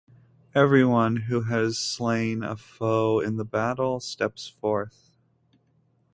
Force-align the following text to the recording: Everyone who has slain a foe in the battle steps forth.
Everyone 0.55 1.15
who 1.15 1.41
has 1.41 1.77
slain 1.77 2.41
a 2.41 2.55
foe 2.57 3.19
in 3.19 3.35
the 3.37 3.45
battle 3.45 3.99
steps 3.99 4.47
forth. 4.47 5.11